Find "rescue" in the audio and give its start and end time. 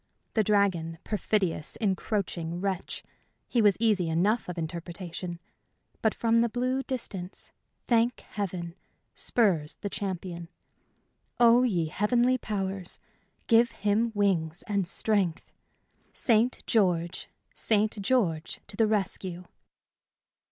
18.87-19.45